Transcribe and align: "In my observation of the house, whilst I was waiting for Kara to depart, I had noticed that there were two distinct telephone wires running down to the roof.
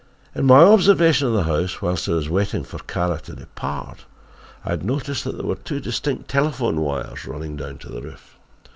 "In 0.33 0.47
my 0.47 0.63
observation 0.63 1.27
of 1.27 1.33
the 1.33 1.43
house, 1.43 1.79
whilst 1.79 2.09
I 2.09 2.13
was 2.13 2.27
waiting 2.27 2.63
for 2.63 2.79
Kara 2.79 3.19
to 3.21 3.35
depart, 3.35 4.05
I 4.65 4.69
had 4.71 4.83
noticed 4.83 5.23
that 5.25 5.37
there 5.37 5.45
were 5.45 5.53
two 5.53 5.79
distinct 5.79 6.27
telephone 6.27 6.81
wires 6.81 7.27
running 7.27 7.55
down 7.55 7.77
to 7.77 7.89
the 7.91 8.01
roof. 8.01 8.35